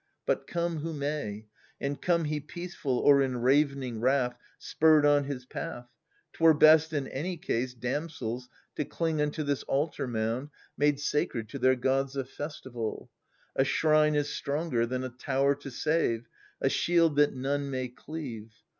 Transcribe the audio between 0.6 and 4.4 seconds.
who may, And come he peaceful or in ravening wrath